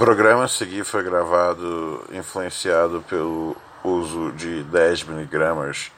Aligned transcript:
Programa 0.00 0.44
a 0.44 0.48
seguir 0.48 0.82
foi 0.82 1.02
gravado 1.02 2.02
influenciado 2.10 3.02
pelo 3.02 3.54
uso 3.84 4.32
de 4.32 4.62
10 4.62 5.04
miligramas 5.04 5.92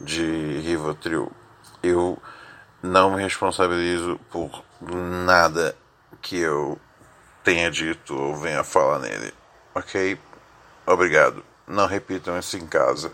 de 0.00 0.60
Rivotril. 0.60 1.30
Eu 1.82 2.16
não 2.82 3.10
me 3.10 3.22
responsabilizo 3.22 4.18
por 4.30 4.64
nada 4.80 5.76
que 6.22 6.38
eu 6.38 6.80
tenha 7.42 7.70
dito 7.70 8.16
ou 8.16 8.34
venha 8.34 8.64
falar 8.64 9.00
nele. 9.00 9.34
Ok? 9.74 10.18
Obrigado. 10.86 11.44
Não 11.68 11.86
repitam 11.86 12.38
isso 12.38 12.56
em 12.56 12.66
casa. 12.66 13.12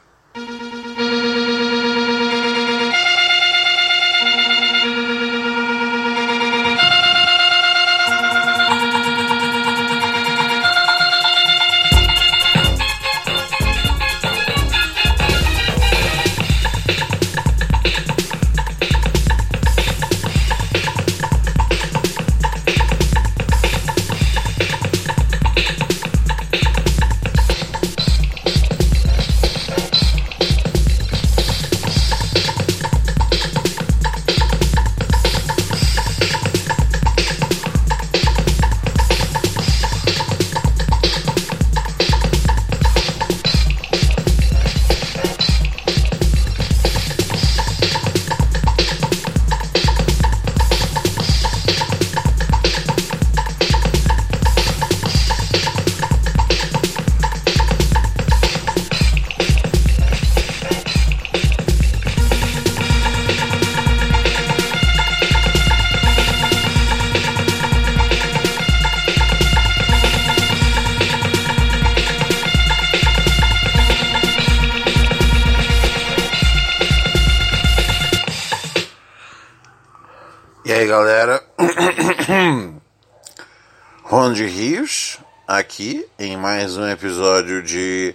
Aqui 85.60 86.08
em 86.18 86.38
mais 86.38 86.78
um 86.78 86.88
episódio 86.88 87.62
de 87.62 88.14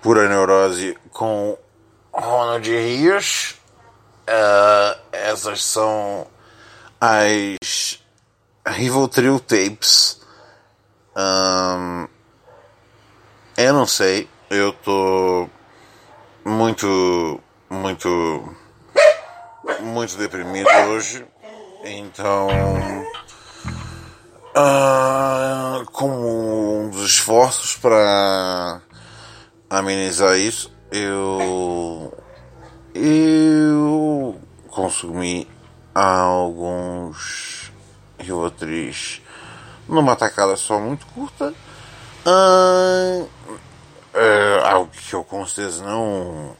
Pura 0.00 0.28
Neurose 0.28 0.96
com 1.10 1.58
Ronald 2.12 2.70
Rios. 2.70 3.56
Uh, 4.22 5.00
essas 5.10 5.64
são 5.64 6.28
as 7.00 8.00
Rivotril 8.64 9.40
Tapes. 9.40 10.20
Um, 11.16 12.06
eu 13.56 13.72
não 13.74 13.86
sei, 13.86 14.28
eu 14.48 14.72
tô 14.72 15.50
muito, 16.44 17.40
muito, 17.68 18.56
muito 19.80 20.16
deprimido 20.16 20.70
hoje. 20.88 21.26
Então, 21.84 22.46
uh, 24.56 25.84
como 25.92 26.84
um 26.84 26.90
dos 26.90 27.10
esforços 27.10 27.76
para 27.76 28.80
amenizar 29.68 30.36
isso, 30.38 30.72
eu 30.90 32.12
eu 32.94 34.40
consumi 34.70 35.46
alguns 35.94 37.70
Rivotriz 38.18 39.20
numa 39.86 40.16
tacada 40.16 40.56
só 40.56 40.80
muito 40.80 41.06
curta. 41.08 41.52
Uh, 42.26 43.28
algo 44.64 44.90
que 44.90 45.14
eu 45.14 45.22
com 45.22 45.46
certeza 45.46 45.84
não 45.84 46.56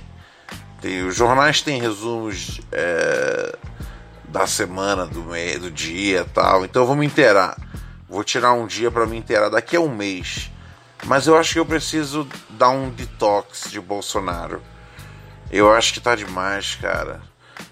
Tem, 0.81 1.03
os 1.03 1.15
jornais 1.15 1.61
têm 1.61 1.79
resumos 1.79 2.61
é, 2.71 3.55
da 4.31 4.47
semana, 4.47 5.05
do 5.05 5.21
mês, 5.23 5.59
do 5.59 5.69
dia 5.69 6.25
tal. 6.33 6.63
Então 6.63 6.83
eu 6.83 6.87
vou 6.87 6.95
me 6.95 7.05
inteirar. 7.05 7.57
Vou 8.09 8.23
tirar 8.23 8.53
um 8.53 8.65
dia 8.65 8.89
para 8.89 9.05
me 9.05 9.17
inteirar 9.17 9.49
daqui 9.49 9.75
a 9.75 9.81
um 9.81 9.93
mês. 9.93 10.49
Mas 11.05 11.27
eu 11.27 11.37
acho 11.37 11.53
que 11.53 11.59
eu 11.59 11.65
preciso 11.65 12.27
dar 12.49 12.69
um 12.69 12.89
detox 12.89 13.69
de 13.69 13.79
Bolsonaro. 13.79 14.61
Eu 15.51 15.71
acho 15.73 15.93
que 15.93 15.99
tá 15.99 16.15
demais, 16.15 16.75
cara. 16.75 17.21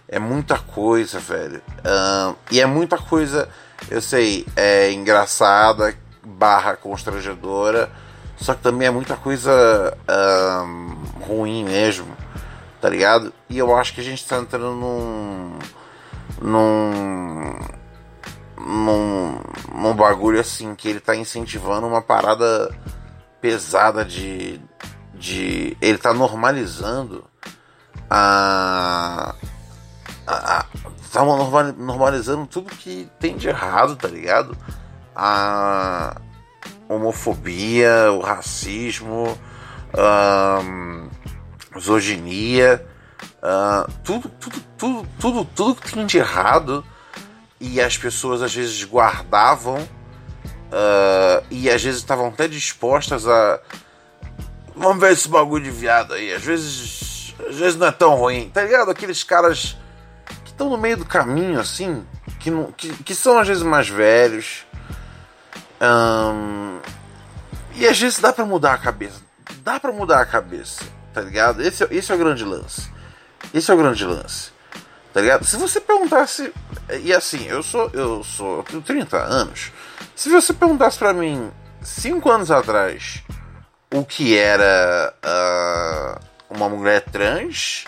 É 0.07 0.19
muita 0.19 0.57
coisa, 0.57 1.19
velho. 1.19 1.61
Um, 1.85 2.35
e 2.51 2.59
é 2.59 2.65
muita 2.65 2.97
coisa, 2.97 3.47
eu 3.89 4.01
sei, 4.01 4.45
é 4.55 4.91
engraçada, 4.91 5.95
barra 6.23 6.75
constrangedora. 6.75 7.89
Só 8.38 8.53
que 8.53 8.62
também 8.62 8.88
é 8.88 8.91
muita 8.91 9.15
coisa 9.15 9.95
um, 10.65 11.23
ruim 11.25 11.63
mesmo. 11.63 12.17
tá 12.81 12.89
ligado? 12.89 13.33
E 13.50 13.57
eu 13.57 13.75
acho 13.75 13.94
que 13.94 14.01
a 14.01 14.03
gente 14.03 14.25
tá 14.25 14.38
entrando 14.38 14.71
num. 14.71 15.59
Num. 16.41 17.57
num, 18.57 19.39
num 19.74 19.94
bagulho 19.94 20.39
assim, 20.39 20.75
que 20.75 20.88
ele 20.88 21.00
tá 21.00 21.15
incentivando 21.15 21.88
uma 21.88 22.01
parada 22.01 22.74
pesada 23.41 24.03
de. 24.03 24.59
de 25.13 25.77
ele 25.81 25.97
tá 25.97 26.13
normalizando 26.13 27.25
a. 28.09 29.36
a, 30.25 30.59
a 30.59 30.65
tá 31.12 31.25
normalizando 31.77 32.45
tudo 32.45 32.69
que 32.69 33.09
tem 33.19 33.36
de 33.36 33.50
errado, 33.50 33.95
tá 33.95 34.07
ligado? 34.07 34.56
A 35.15 36.21
homofobia, 36.88 38.12
o 38.12 38.19
racismo, 38.19 39.38
a 39.94 40.59
misoginia, 41.75 42.86
uh, 43.44 43.91
tudo, 44.03 44.30
tudo, 44.39 44.63
tudo, 44.77 45.09
tudo, 45.19 45.45
tudo 45.45 45.81
que 45.81 45.94
tem 45.94 46.06
de 46.06 46.18
errado 46.18 46.86
e 47.59 47.81
as 47.81 47.97
pessoas 47.97 48.41
às 48.41 48.53
vezes 48.53 48.83
guardavam 48.83 49.77
uh, 49.77 51.45
e 51.50 51.69
às 51.69 51.83
vezes 51.83 52.00
estavam 52.00 52.27
até 52.27 52.47
dispostas 52.47 53.27
a 53.27 53.59
vamos 54.75 55.00
ver 55.01 55.12
esse 55.12 55.27
bagulho 55.27 55.63
de 55.63 55.71
viado 55.71 56.13
aí, 56.13 56.33
às 56.33 56.44
vezes 56.44 57.36
às 57.47 57.56
vezes 57.56 57.77
não 57.77 57.88
é 57.88 57.91
tão 57.91 58.15
ruim, 58.15 58.50
tá 58.50 58.63
ligado? 58.63 58.91
Aqueles 58.91 59.24
caras 59.24 59.77
que 60.44 60.51
estão 60.51 60.69
no 60.69 60.77
meio 60.77 60.97
do 60.97 61.06
caminho 61.06 61.59
assim, 61.59 62.06
que, 62.39 62.51
não, 62.51 62.71
que, 62.71 62.91
que 63.03 63.15
são 63.15 63.38
às 63.38 63.47
vezes 63.47 63.63
mais 63.63 63.88
velhos. 63.88 64.65
Um, 65.81 66.80
e 67.75 67.88
às 67.88 67.97
vezes 67.97 68.19
dá 68.19 68.33
para 68.33 68.45
mudar 68.45 68.74
a 68.74 68.77
cabeça. 68.77 69.21
Dá 69.63 69.80
para 69.80 69.91
mudar 69.91 70.21
a 70.21 70.25
cabeça, 70.25 70.83
tá 71.13 71.21
ligado? 71.21 71.62
Esse, 71.62 71.88
esse 71.91 72.12
é 72.12 72.15
o 72.15 72.18
grande 72.18 72.44
lance. 72.44 72.89
Esse 73.54 73.72
é 73.72 73.74
o 73.74 73.78
grande 73.78 74.06
lance. 74.06 74.51
Tá 75.13 75.22
ligado? 75.22 75.46
Se 75.46 75.57
você 75.57 75.81
perguntasse. 75.81 76.54
E 77.01 77.13
assim, 77.13 77.46
eu 77.48 77.63
sou. 77.63 77.90
Eu 77.94 78.24
sou. 78.24 78.57
Eu 78.57 78.63
tenho 78.63 78.81
30 78.81 79.18
anos. 79.18 79.72
Se 80.16 80.30
você 80.30 80.54
perguntasse 80.54 80.98
para 80.98 81.13
mim 81.13 81.51
5 81.81 82.30
anos 82.30 82.51
atrás 82.51 83.24
o 83.92 84.06
que 84.06 84.38
era 84.38 85.13
uh, 85.25 86.19
uma 86.50 86.69
mulher 86.69 87.01
trans, 87.01 87.86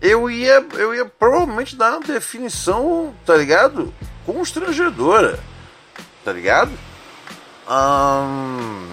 eu 0.00 0.30
ia. 0.30 0.64
Eu 0.74 0.94
ia 0.94 1.04
provavelmente 1.04 1.74
dar 1.74 1.92
uma 1.92 2.06
definição, 2.06 3.12
tá 3.26 3.36
ligado? 3.36 3.92
Constrangedora. 4.24 5.40
Tá 6.24 6.32
ligado? 6.32 6.70
Um, 7.68 8.88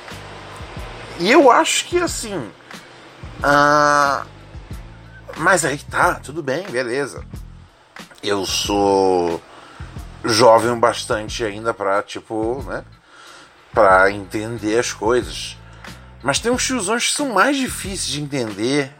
e 1.20 1.30
eu 1.30 1.50
acho 1.50 1.84
que 1.84 1.98
assim. 1.98 2.50
Uh, 3.44 4.39
mas 5.40 5.64
aí 5.64 5.78
tá, 5.78 6.16
tudo 6.16 6.42
bem, 6.42 6.68
beleza. 6.68 7.24
Eu 8.22 8.44
sou 8.44 9.42
jovem 10.22 10.78
bastante 10.78 11.42
ainda 11.42 11.72
pra, 11.72 12.02
tipo, 12.02 12.62
né? 12.66 12.84
Pra 13.72 14.10
entender 14.10 14.78
as 14.78 14.92
coisas. 14.92 15.56
Mas 16.22 16.38
tem 16.38 16.52
uns 16.52 16.66
tiozões 16.66 17.06
que 17.06 17.12
são 17.12 17.32
mais 17.32 17.56
difíceis 17.56 18.08
de 18.08 18.20
entender. 18.20 18.92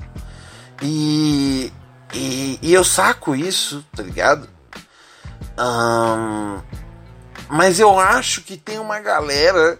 E, 0.81 1.71
e, 2.15 2.59
e 2.63 2.73
eu 2.73 2.85
saco 2.85 3.37
isso, 3.37 3.85
tá 3.95 4.03
ligado? 4.03 4.49
Mas 7.51 7.79
eu 7.79 7.99
acho 7.99 8.41
que 8.41 8.57
tem 8.57 8.79
uma 8.79 8.99
galera 8.99 9.79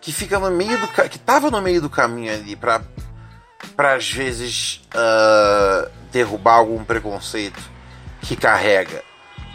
que 0.00 0.10
fica 0.10 0.38
no 0.38 0.50
meio 0.50 0.80
do 0.80 0.88
que 0.88 1.18
tava 1.18 1.50
no 1.50 1.60
meio 1.60 1.82
do 1.82 1.90
caminho 1.90 2.32
ali 2.32 2.56
para 2.56 2.80
para 3.76 3.94
às 3.94 4.10
vezes 4.10 4.80
uh, 4.94 5.97
derrubar 6.10 6.56
algum 6.56 6.82
preconceito 6.84 7.60
que 8.20 8.36
carrega, 8.36 9.02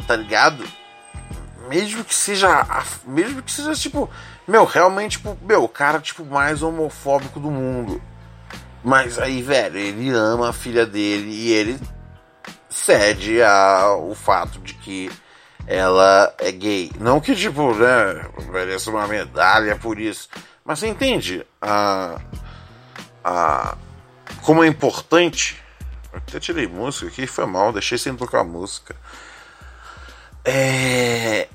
tá 0.07 0.15
ligado? 0.15 0.63
Mesmo 1.69 2.03
que 2.03 2.13
seja 2.13 2.65
mesmo 3.05 3.41
que 3.41 3.51
seja 3.51 3.73
tipo, 3.73 4.09
meu, 4.47 4.65
realmente 4.65 5.17
tipo, 5.17 5.37
meu, 5.41 5.63
o 5.63 5.69
cara 5.69 5.99
tipo 5.99 6.25
mais 6.25 6.61
homofóbico 6.61 7.39
do 7.39 7.49
mundo. 7.49 8.01
Mas 8.83 9.17
aí, 9.17 9.41
velho, 9.41 9.77
ele 9.77 10.09
ama 10.09 10.49
a 10.49 10.53
filha 10.53 10.85
dele 10.85 11.29
e 11.29 11.51
ele 11.53 11.79
cede 12.69 13.41
ao 13.41 14.13
fato 14.13 14.59
de 14.59 14.73
que 14.73 15.09
ela 15.65 16.33
é 16.37 16.51
gay. 16.51 16.91
Não 16.99 17.21
que, 17.21 17.35
tipo, 17.35 17.73
né, 17.75 18.25
mereça 18.49 18.89
uma 18.89 19.07
medalha 19.07 19.77
por 19.77 19.99
isso. 19.99 20.27
Mas 20.65 20.79
você 20.79 20.87
entende 20.87 21.45
a, 21.61 22.19
a, 23.23 23.77
como 24.41 24.63
é 24.63 24.67
importante. 24.67 25.62
Até 26.13 26.39
tirei 26.39 26.67
música 26.67 27.07
aqui, 27.07 27.25
foi 27.25 27.45
mal, 27.47 27.73
deixei 27.73 27.97
sem 27.97 28.15
tocar 28.15 28.43
música. 28.43 28.95
É. 30.45 31.47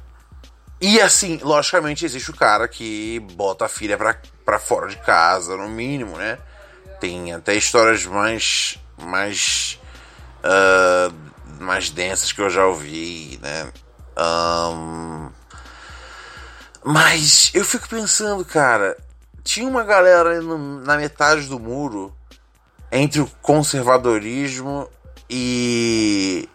E 0.80 1.00
assim, 1.00 1.38
logicamente 1.42 2.04
existe 2.04 2.30
o 2.30 2.36
cara 2.36 2.66
que 2.66 3.20
bota 3.34 3.66
a 3.66 3.68
filha 3.68 3.96
pra, 3.96 4.16
pra 4.44 4.58
fora 4.58 4.88
de 4.88 4.96
casa, 4.96 5.56
no 5.56 5.68
mínimo, 5.68 6.16
né? 6.16 6.38
Tem 7.00 7.32
até 7.32 7.54
histórias 7.54 8.04
mais. 8.04 8.78
mais. 8.96 9.78
Uh, 10.38 11.28
mais 11.60 11.90
densas 11.90 12.32
que 12.32 12.40
eu 12.40 12.50
já 12.50 12.66
ouvi, 12.66 13.38
né? 13.42 13.72
Um, 14.16 15.30
mas 16.84 17.50
eu 17.54 17.64
fico 17.64 17.88
pensando, 17.88 18.44
cara, 18.44 18.96
tinha 19.44 19.68
uma 19.68 19.84
galera 19.84 20.40
no, 20.40 20.80
na 20.80 20.96
metade 20.96 21.46
do 21.46 21.58
muro 21.58 22.14
entre 22.90 23.20
o 23.20 23.30
conservadorismo 23.42 24.88
e. 25.28 26.48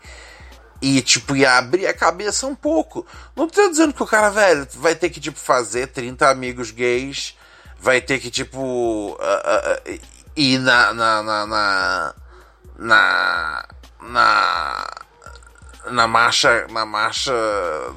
E, 0.82 1.02
tipo, 1.02 1.34
ia 1.34 1.58
abrir 1.58 1.88
a 1.88 1.94
cabeça 1.94 2.46
um 2.46 2.54
pouco. 2.54 3.08
Não 3.38 3.48
tô 3.48 3.70
dizendo 3.70 3.94
que 3.94 4.04
o 4.04 4.06
cara, 4.06 4.30
velho, 4.30 4.68
vai 4.74 4.94
ter 4.94 5.10
que, 5.10 5.22
tipo, 5.22 5.40
fazer 5.40 5.88
30 5.88 6.30
amigos 6.30 6.72
gays, 6.72 7.38
vai 7.80 8.02
ter 8.02 8.20
que, 8.20 8.30
tipo, 8.30 8.60
uh, 8.60 9.14
uh, 9.14 10.00
ir 10.36 10.60
na, 10.60 10.94
na, 10.94 11.24
na, 11.24 11.46
na, 11.48 12.16
na, 12.78 13.66
na 14.02 14.88
na 15.92 16.08
marcha, 16.08 16.68
na 16.70 16.86
marcha, 16.86 17.34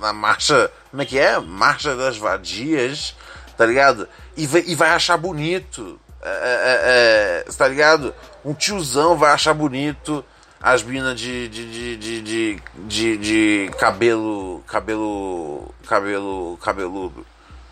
na 0.01 0.13
marcha, 0.13 0.73
como 0.91 1.03
é 1.03 1.07
que 1.07 1.19
é? 1.19 1.39
Marcha 1.39 1.95
das 1.95 2.17
vadias, 2.17 3.15
tá 3.57 3.65
ligado? 3.65 4.09
E 4.37 4.47
vai, 4.47 4.65
e 4.67 4.75
vai 4.75 4.91
achar 4.91 5.17
bonito, 5.17 6.01
é, 6.29 7.45
é, 7.45 7.45
é, 7.49 7.53
tá 7.53 7.69
ligado? 7.69 8.15
Um 8.45 8.53
tiozão 8.53 9.17
vai 9.17 9.33
achar 9.33 9.55
bonito 9.55 10.25
as 10.61 10.83
minas 10.83 11.19
de 11.19 11.49
de, 11.49 11.67
de, 11.71 11.97
de, 12.23 12.63
de, 12.75 13.17
de, 13.17 13.71
cabelo, 13.79 14.63
cabelo, 14.67 15.75
cabelo, 15.87 16.59
cabeludo. 16.63 17.27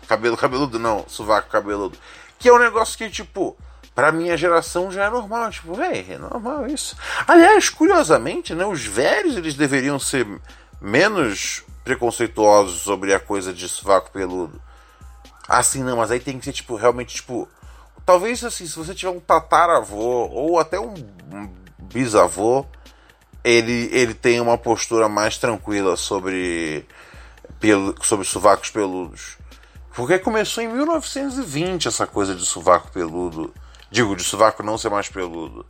Cabelo 0.07 0.37
cabeludo 0.37 0.79
não, 0.79 1.03
sovaco 1.07 1.49
cabeludo. 1.49 1.97
Que 2.37 2.49
é 2.49 2.53
um 2.53 2.59
negócio 2.59 2.97
que, 2.97 3.09
tipo, 3.09 3.57
pra 3.93 4.11
minha 4.11 4.37
geração 4.37 4.91
já 4.91 5.05
é 5.05 5.09
normal. 5.09 5.49
Tipo, 5.49 5.73
velho, 5.73 6.13
é 6.13 6.17
normal 6.17 6.67
isso. 6.67 6.95
Aliás, 7.27 7.69
curiosamente, 7.69 8.53
né, 8.53 8.65
os 8.65 8.85
velhos 8.85 9.35
eles 9.35 9.55
deveriam 9.55 9.99
ser 9.99 10.27
menos 10.79 11.63
preconceituosos 11.83 12.81
sobre 12.81 13.13
a 13.13 13.19
coisa 13.19 13.53
de 13.53 13.67
sovaco 13.67 14.11
peludo. 14.11 14.61
Assim, 15.47 15.83
não, 15.83 15.97
mas 15.97 16.11
aí 16.11 16.19
tem 16.19 16.37
que 16.39 16.45
ser, 16.45 16.53
tipo, 16.53 16.75
realmente, 16.75 17.15
tipo. 17.15 17.47
Talvez 18.05 18.43
assim, 18.43 18.67
se 18.67 18.75
você 18.75 18.93
tiver 18.93 19.11
um 19.11 19.19
tataravô 19.19 20.27
ou 20.27 20.59
até 20.59 20.79
um 20.79 20.93
bisavô, 21.79 22.65
ele, 23.43 23.89
ele 23.91 24.13
tem 24.13 24.39
uma 24.39 24.57
postura 24.57 25.09
mais 25.09 25.37
tranquila 25.37 25.95
sobre, 25.95 26.85
pelo, 27.59 27.95
sobre 28.03 28.25
sovacos 28.25 28.69
peludos. 28.69 29.37
Porque 29.95 30.19
começou 30.19 30.63
em 30.63 30.67
1920 30.67 31.87
essa 31.87 32.05
coisa 32.05 32.35
de 32.35 32.45
sovaco 32.45 32.91
peludo. 32.91 33.53
Digo, 33.89 34.15
de 34.15 34.23
sovaco 34.23 34.61
não 34.61 34.77
ser 34.77 34.89
mais 34.89 35.09
peludo. 35.09 35.65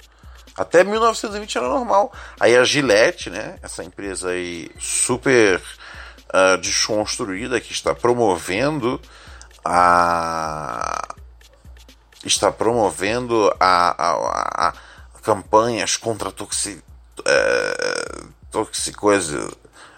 Até 0.58 0.84
1920 0.84 1.58
era 1.58 1.70
normal. 1.70 2.12
Aí 2.39 2.56
a 2.56 2.63
Gillette, 2.63 3.30
né? 3.30 3.60
Essa 3.62 3.84
empresa 3.84 4.30
aí 4.30 4.72
super 4.80 5.62
uh, 6.30 6.58
desconstruída 6.60 7.62
que 7.62 7.72
está 7.72 7.94
promovendo 7.94 9.00
a 9.63 11.15
está 12.25 12.51
promovendo 12.51 13.53
a, 13.60 13.89
a, 13.89 14.70
a 14.70 14.74
campanhas 15.22 15.96
contra 15.96 16.32
toxi, 16.32 16.84
uh, 17.20 18.27
toxicose 18.51 19.38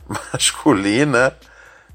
masculina. 0.34 1.36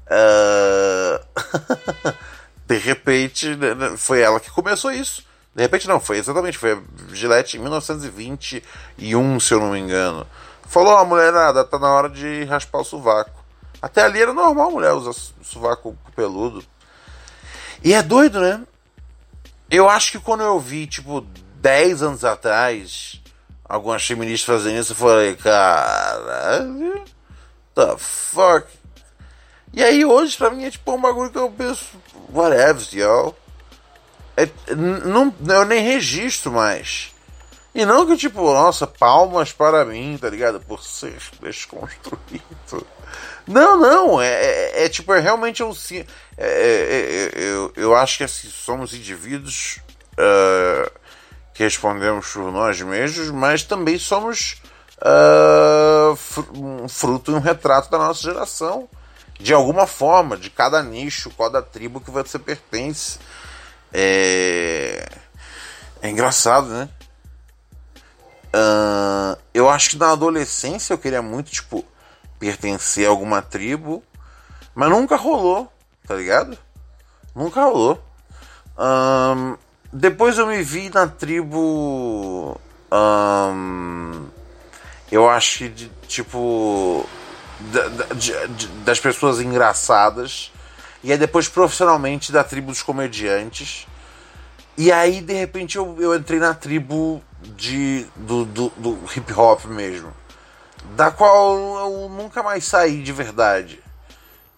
Uh, 0.05 1.53
de 2.65 2.77
repente, 2.77 3.55
né, 3.55 3.73
né, 3.73 3.97
foi 3.97 4.21
ela 4.21 4.39
que 4.39 4.51
começou 4.51 4.91
isso. 4.91 5.23
De 5.55 5.61
repente 5.61 5.87
não, 5.87 5.99
foi 5.99 6.17
exatamente, 6.17 6.57
foi 6.57 6.73
a 6.73 7.13
Gillette 7.13 7.57
em 7.57 7.59
1921, 7.59 9.39
se 9.39 9.53
eu 9.53 9.59
não 9.59 9.71
me 9.71 9.79
engano. 9.79 10.25
Falou, 10.67 10.97
a 10.97 11.05
mulherada, 11.05 11.63
tá 11.63 11.77
na 11.77 11.89
hora 11.89 12.09
de 12.09 12.43
raspar 12.45 12.79
o 12.79 12.83
sovaco. 12.83 13.43
Até 13.79 14.01
ali 14.01 14.21
era 14.21 14.33
normal 14.33 14.69
a 14.69 14.71
mulher 14.71 14.93
usar 14.93 15.13
sovaco 15.43 15.95
peludo. 16.15 16.63
E 17.83 17.93
é 17.93 18.01
doido, 18.01 18.39
né? 18.39 18.61
Eu 19.73 19.89
acho 19.89 20.11
que 20.11 20.19
quando 20.19 20.43
eu 20.43 20.59
vi, 20.59 20.85
tipo, 20.85 21.21
10 21.55 22.03
anos 22.03 22.23
atrás, 22.23 23.19
algumas 23.65 24.05
feministas 24.05 24.45
fazendo 24.45 24.79
isso, 24.79 24.91
eu 24.91 24.95
falei, 24.95 25.35
caralho, 25.35 27.03
the 27.73 27.97
fuck? 27.97 28.67
E 29.73 29.83
aí 29.83 30.05
hoje 30.05 30.37
pra 30.37 30.51
mim 30.51 30.65
é 30.65 30.69
tipo 30.69 30.93
um 30.93 31.01
bagulho 31.01 31.31
que 31.31 31.39
eu 31.39 31.49
penso, 31.49 31.85
whatever, 32.31 32.87
yo. 32.93 33.33
É, 34.37 34.47
não, 34.75 35.33
eu 35.49 35.65
nem 35.65 35.81
registro 35.81 36.51
mais. 36.51 37.12
E 37.73 37.85
não 37.85 38.05
que 38.05 38.15
tipo, 38.15 38.41
nossa, 38.41 38.85
palmas 38.85 39.51
para 39.51 39.83
mim, 39.83 40.17
tá 40.19 40.29
ligado? 40.29 40.59
Por 40.59 40.83
ser 40.83 41.15
desconstruído. 41.41 42.85
Não, 43.47 43.75
não, 43.77 44.21
é, 44.21 44.27
é, 44.27 44.85
é 44.85 44.89
tipo, 44.89 45.11
é 45.13 45.19
realmente 45.19 45.63
um. 45.63 45.73
É, 45.91 46.03
é, 46.37 46.45
é, 46.45 47.31
eu, 47.35 47.73
eu 47.75 47.95
acho 47.95 48.19
que 48.19 48.23
assim, 48.23 48.47
somos 48.47 48.93
indivíduos 48.93 49.79
uh, 50.13 50.91
que 51.53 51.63
respondemos 51.63 52.31
por 52.31 52.51
nós 52.51 52.79
mesmos, 52.81 53.31
mas 53.31 53.63
também 53.63 53.97
somos 53.97 54.61
uh, 54.99 56.17
um 56.55 56.87
fruto 56.87 57.31
e 57.31 57.33
um 57.33 57.39
retrato 57.39 57.89
da 57.89 57.97
nossa 57.97 58.21
geração. 58.21 58.87
De 59.39 59.51
alguma 59.51 59.87
forma, 59.87 60.37
de 60.37 60.49
cada 60.49 60.81
nicho, 60.81 61.31
cada 61.31 61.61
tribo 61.61 61.99
que 61.99 62.11
você 62.11 62.37
pertence. 62.37 63.17
É, 63.91 65.05
é 66.01 66.09
engraçado, 66.09 66.67
né? 66.67 66.87
Uh, 68.53 69.35
eu 69.53 69.67
acho 69.67 69.91
que 69.91 69.97
na 69.97 70.11
adolescência 70.11 70.93
eu 70.93 70.97
queria 70.97 71.21
muito, 71.21 71.51
tipo, 71.51 71.83
pertencer 72.39 73.07
a 73.07 73.09
alguma 73.09 73.41
tribo, 73.41 74.03
mas 74.75 74.89
nunca 74.89 75.15
rolou, 75.15 75.71
tá 76.07 76.13
ligado? 76.13 76.57
Nunca 77.35 77.63
rolou. 77.63 78.03
Um, 78.77 79.57
depois 79.91 80.37
eu 80.37 80.45
me 80.45 80.61
vi 80.61 80.89
na 80.89 81.07
tribo. 81.07 82.59
Um, 82.91 84.25
eu 85.11 85.29
acho 85.29 85.59
que 85.59 85.69
de, 85.69 85.91
tipo. 86.07 87.07
de, 87.59 88.47
de, 88.47 88.67
das 88.83 88.99
pessoas 88.99 89.39
engraçadas. 89.39 90.51
E 91.03 91.11
aí 91.11 91.17
depois 91.17 91.47
profissionalmente 91.49 92.31
da 92.31 92.43
tribo 92.43 92.67
dos 92.67 92.81
comediantes. 92.81 93.87
E 94.77 94.91
aí, 94.91 95.21
de 95.21 95.33
repente, 95.33 95.77
eu, 95.77 95.95
eu 95.99 96.15
entrei 96.15 96.39
na 96.39 96.53
tribo 96.53 97.21
de, 97.55 98.05
do, 98.15 98.45
do, 98.45 98.69
do 98.77 98.99
hip 99.15 99.31
hop 99.33 99.65
mesmo 99.65 100.13
da 100.95 101.11
qual 101.11 101.57
eu 101.79 102.09
nunca 102.09 102.43
mais 102.43 102.65
saí 102.65 103.01
de 103.01 103.11
verdade. 103.11 103.81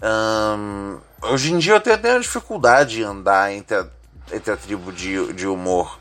Um, 0.02 0.98
hoje 1.22 1.54
em 1.54 1.58
dia 1.58 1.74
eu 1.74 1.80
tenho 1.80 1.96
até 1.96 2.12
uma 2.12 2.20
dificuldade 2.20 3.02
em 3.02 3.04
andar 3.04 3.52
entre 3.54 3.78
a, 3.78 3.88
entre 4.32 4.52
a 4.52 4.58
tribo 4.58 4.92
de, 4.92 5.34
de 5.34 5.48
humor. 5.48 6.00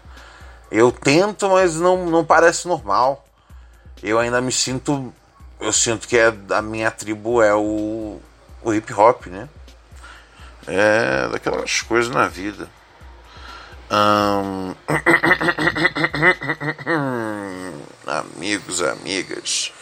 Eu 0.71 0.91
tento, 0.91 1.49
mas 1.49 1.77
não, 1.77 2.07
não 2.07 2.25
parece 2.25 2.67
normal. 2.67 3.25
Eu 4.03 4.19
ainda 4.19 4.41
me 4.41 4.51
sinto. 4.51 5.13
Eu 5.61 5.73
sinto 5.73 6.09
que 6.09 6.19
é, 6.19 6.35
a 6.51 6.61
minha 6.61 6.91
tribo 6.91 7.41
é 7.41 7.55
o, 7.55 8.21
o 8.63 8.75
hip 8.75 8.93
hop, 8.93 9.27
né? 9.27 9.49
É 10.67 11.29
daquelas 11.29 11.83
coisas 11.83 12.13
na 12.13 12.27
vida. 12.27 12.69
Um... 13.95 14.75
Amigos, 18.07 18.83
amigas 18.83 19.73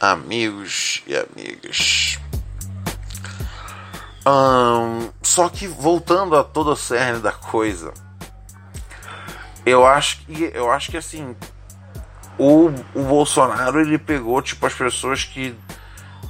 amigos 0.00 1.02
e 1.06 1.16
amigas. 1.16 2.18
só 5.22 5.48
que 5.48 5.66
voltando 5.66 6.36
a 6.36 6.44
toda 6.44 6.72
a 6.72 6.76
cerne 6.76 7.20
da 7.20 7.32
coisa, 7.32 7.92
eu 9.64 9.86
acho 9.86 10.18
que 10.26 10.50
eu 10.54 10.70
acho 10.70 10.90
que 10.90 10.96
assim 10.96 11.34
o, 12.38 12.68
o 12.94 13.02
Bolsonaro 13.04 13.80
ele 13.80 13.98
pegou 13.98 14.40
tipo 14.42 14.66
as 14.66 14.74
pessoas 14.74 15.24
que 15.24 15.56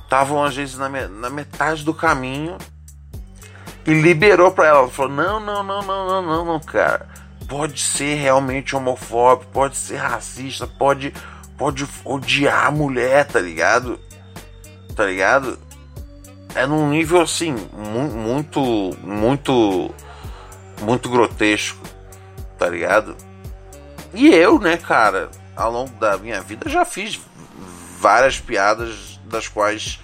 estavam 0.05 0.45
às 0.45 0.55
vezes 0.55 0.77
na, 0.77 0.89
na 0.89 1.31
metade 1.31 1.85
do 1.85 1.95
caminho 1.95 2.57
e 3.87 3.93
liberou 3.93 4.53
para 4.53 4.69
ela. 4.69 4.89
Falou: 4.89 5.13
não, 5.13 5.41
não, 5.41 5.63
não, 5.63 5.83
não, 5.83 6.07
não, 6.07 6.23
não, 6.23 6.45
não, 6.45 6.61
cara. 6.61 7.09
Pode 7.49 7.81
ser 7.81 8.15
realmente 8.15 8.75
homofóbico, 8.75 9.51
pode 9.53 9.77
ser 9.77 9.97
racista, 9.97 10.67
pode 10.67 11.13
pode 11.57 11.87
odiar 12.05 12.67
a 12.67 12.71
mulher, 12.71 13.27
tá 13.27 13.41
ligado? 13.41 13.99
Tá 14.95 15.05
ligado? 15.05 15.59
É 16.55 16.67
num 16.67 16.89
nível 16.91 17.21
assim, 17.21 17.53
mu 17.73 18.03
muito, 18.03 18.61
muito, 19.03 19.95
muito 20.83 21.09
grotesco, 21.09 21.83
tá 22.59 22.69
ligado? 22.69 23.17
E 24.13 24.29
eu, 24.29 24.59
né, 24.61 24.77
cara, 24.77 25.31
ao 25.57 25.71
longo 25.71 25.91
da 25.99 26.17
minha 26.17 26.41
vida 26.41 26.69
já 26.69 26.85
fiz 26.85 27.21
várias 27.99 28.39
piadas 28.39 29.19
das 29.25 29.49
quais 29.49 29.99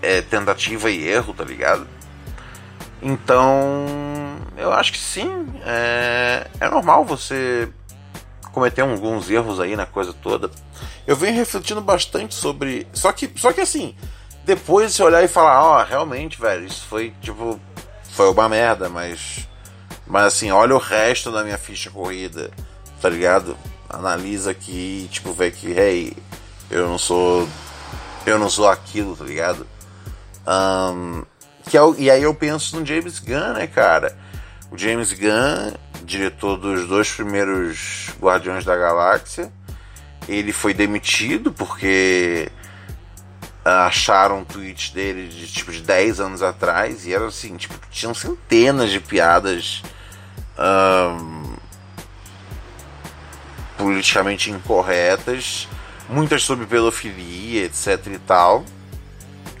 é 0.00 0.22
tentativa 0.22 0.90
e 0.90 1.06
erro, 1.06 1.34
tá 1.34 1.44
ligado? 1.44 1.86
Então, 3.02 3.86
eu 4.56 4.72
acho 4.72 4.92
que 4.92 4.98
sim. 4.98 5.30
É, 5.64 6.46
é 6.58 6.68
normal 6.70 7.04
você 7.04 7.68
cometer 8.56 8.80
alguns 8.80 9.28
erros 9.28 9.60
aí 9.60 9.76
na 9.76 9.84
coisa 9.84 10.14
toda. 10.14 10.50
Eu 11.06 11.14
venho 11.14 11.34
refletindo 11.34 11.82
bastante 11.82 12.34
sobre. 12.34 12.86
Só 12.94 13.12
que, 13.12 13.30
só 13.36 13.52
que 13.52 13.60
assim, 13.60 13.94
depois 14.46 14.94
você 14.94 15.02
olhar 15.02 15.22
e 15.22 15.28
falar, 15.28 15.62
ó, 15.62 15.78
oh, 15.78 15.84
realmente, 15.84 16.40
velho, 16.40 16.64
isso 16.64 16.86
foi 16.88 17.12
tipo. 17.20 17.60
Foi 18.12 18.30
uma 18.30 18.48
merda, 18.48 18.88
mas. 18.88 19.46
Mas 20.06 20.24
assim, 20.24 20.50
olha 20.50 20.74
o 20.74 20.78
resto 20.78 21.30
da 21.30 21.44
minha 21.44 21.58
ficha 21.58 21.90
corrida, 21.90 22.50
tá 23.02 23.10
ligado? 23.10 23.58
Analisa 23.90 24.52
aqui 24.52 25.06
tipo, 25.12 25.34
vê 25.34 25.50
que, 25.50 25.72
hey, 25.72 26.16
eu 26.70 26.88
não 26.88 26.96
sou. 26.96 27.46
Eu 28.24 28.38
não 28.38 28.48
sou 28.48 28.70
aquilo, 28.70 29.14
tá 29.14 29.24
ligado? 29.24 29.66
Um, 30.48 31.24
Que 31.68 31.76
é 31.76 31.82
o, 31.82 31.94
e 31.98 32.10
aí 32.10 32.22
eu 32.22 32.34
penso 32.34 32.78
no 32.78 32.86
James 32.86 33.18
Gunn, 33.18 33.52
né, 33.52 33.66
cara? 33.66 34.16
O 34.70 34.78
James 34.78 35.12
Gunn, 35.12 35.74
diretor 36.06 36.56
dos 36.56 36.86
dois 36.86 37.10
primeiros 37.10 38.10
Guardiões 38.20 38.64
da 38.64 38.76
Galáxia, 38.76 39.52
ele 40.28 40.52
foi 40.52 40.72
demitido 40.72 41.52
porque 41.52 42.50
acharam 43.64 44.38
um 44.38 44.44
tweet 44.44 44.94
dele 44.94 45.26
de 45.26 45.48
tipo 45.48 45.72
de 45.72 45.82
10 45.82 46.20
anos 46.20 46.42
atrás 46.42 47.04
e 47.04 47.12
era 47.12 47.26
assim, 47.26 47.56
tipo, 47.56 47.74
tinham 47.90 48.14
centenas 48.14 48.90
de 48.90 49.00
piadas 49.00 49.82
politicamente 53.76 54.50
incorretas, 54.50 55.68
muitas 56.08 56.44
sobre 56.44 56.64
pedofilia, 56.66 57.64
etc 57.64 58.06
e 58.06 58.18
tal. 58.18 58.64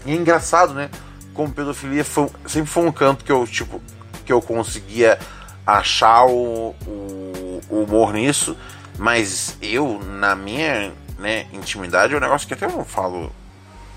E 0.06 0.12
é 0.12 0.14
engraçado, 0.14 0.72
né? 0.72 0.88
Como 1.34 1.52
pedofilia 1.52 2.04
foi, 2.04 2.30
sempre 2.46 2.70
foi 2.70 2.86
um 2.86 2.92
canto 2.92 3.24
que 3.24 3.32
eu, 3.32 3.44
tipo, 3.46 3.82
que 4.24 4.32
eu 4.32 4.40
conseguia 4.40 5.18
achar 5.66 6.24
o, 6.26 6.74
o, 6.86 7.60
o 7.68 7.82
humor 7.82 8.12
nisso, 8.12 8.56
mas 8.98 9.58
eu, 9.60 9.98
na 9.98 10.36
minha 10.36 10.92
né, 11.18 11.46
intimidade, 11.52 12.14
é 12.14 12.16
um 12.16 12.20
negócio 12.20 12.46
que 12.46 12.54
até 12.54 12.66
eu 12.66 12.70
não 12.70 12.84
falo 12.84 13.32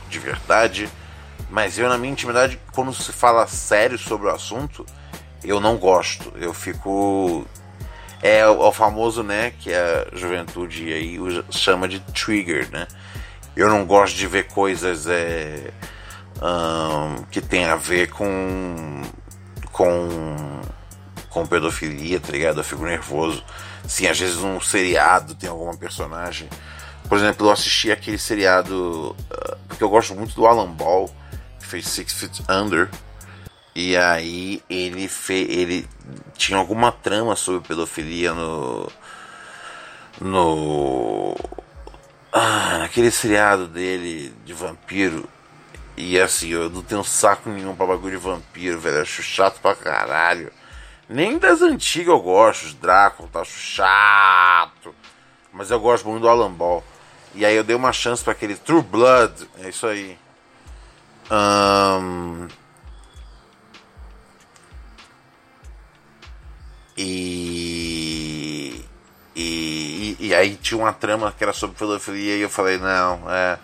de 0.10 0.20
verdade, 0.20 0.90
mas 1.50 1.78
eu, 1.78 1.88
na 1.88 1.98
minha 1.98 2.12
intimidade, 2.12 2.60
quando 2.74 2.94
se 2.94 3.12
fala 3.12 3.48
sério 3.48 3.98
sobre 3.98 4.28
o 4.28 4.32
assunto, 4.32 4.86
eu 5.44 5.60
não 5.60 5.78
gosto. 5.78 6.32
Eu 6.36 6.54
fico. 6.54 7.46
É 8.22 8.46
o, 8.46 8.72
famoso, 8.74 9.24
né, 9.24 9.54
que 9.60 9.74
a 9.74 10.08
juventude 10.12 10.92
aí 10.92 11.18
chama 11.50 11.88
de 11.88 12.02
trigger, 12.02 12.70
né? 12.70 12.86
Eu 13.56 13.70
não 13.70 13.86
gosto 13.86 14.16
de 14.16 14.28
ver 14.28 14.48
coisas 14.48 15.08
é, 15.08 15.72
um, 16.42 17.24
que 17.32 17.42
tem 17.42 17.66
a 17.66 17.76
ver 17.76 18.10
com. 18.10 19.02
com. 19.72 20.60
Com 21.30 21.46
pedofilia, 21.46 22.20
tá 22.20 22.32
ligado? 22.32 22.60
Eu 22.60 22.64
fico 22.64 22.84
nervoso. 22.84 23.44
Sim, 23.88 24.08
às 24.08 24.20
vezes 24.20 24.38
um 24.38 24.60
seriado 24.60 25.36
tem 25.36 25.50
alguma 25.50 25.76
personagem 25.78 26.50
por 27.10 27.18
exemplo, 27.18 27.48
eu 27.48 27.52
assisti 27.52 27.92
aquele 27.92 28.20
seriado. 28.20 29.16
Uh, 29.32 29.58
porque 29.68 29.84
eu 29.84 29.90
gosto 29.90 30.14
muito 30.14 30.36
do 30.36 30.46
Alan 30.46 30.72
Ball, 30.72 31.10
que 31.60 31.66
fez 31.66 31.88
Six 31.88 32.14
Feet 32.14 32.42
Under. 32.48 32.88
E 33.76 33.98
aí 33.98 34.62
ele 34.70 35.08
fez. 35.08 35.50
ele 35.50 35.90
tinha 36.36 36.60
alguma 36.60 36.92
trama 36.92 37.36
sobre 37.36 37.68
pedofilia 37.68 38.32
no. 38.34 38.92
No. 40.22 41.36
Ah, 42.32 42.78
naquele 42.80 43.10
seriado 43.10 43.68
dele 43.68 44.32
de 44.46 44.54
vampiro. 44.54 45.28
E 45.98 46.20
assim, 46.20 46.50
eu 46.50 46.70
não 46.70 46.84
tenho 46.84 47.04
saco 47.04 47.50
nenhum 47.50 47.76
pra 47.76 47.88
bagulho 47.88 48.18
de 48.20 48.24
vampiro, 48.24 48.80
velho. 48.80 48.98
Eu 48.98 49.02
acho 49.02 49.24
chato 49.24 49.60
pra 49.62 49.76
caralho. 49.76 50.52
Nem 51.10 51.40
das 51.40 51.64
antigas 51.64 52.14
eu 52.14 52.20
gosto, 52.20 52.68
os 52.68 52.76
Drácula, 52.76 53.28
tá 53.34 53.44
chato. 53.44 54.94
Mas 55.52 55.72
eu 55.72 55.80
gosto 55.80 56.08
muito 56.08 56.22
do 56.22 56.30
Alan 56.30 56.52
Ball. 56.52 56.84
E 57.34 57.44
aí 57.44 57.56
eu 57.56 57.64
dei 57.64 57.76
uma 57.76 57.92
chance 57.92 58.24
para 58.24 58.34
aquele 58.34 58.56
True 58.56 58.84
Blood. 58.84 59.50
É 59.64 59.70
isso 59.70 59.88
aí. 59.88 60.18
Um... 61.32 62.48
E... 66.96 68.86
e... 69.36 70.18
E, 70.20 70.36
aí 70.36 70.56
tinha 70.58 70.78
uma 70.78 70.94
trama 70.94 71.34
que 71.36 71.44
era 71.44 71.54
sobre 71.54 71.76
pedofilia 71.76 72.36
e 72.36 72.42
eu 72.42 72.50
falei, 72.50 72.78
não, 72.78 73.24
é. 73.32 73.58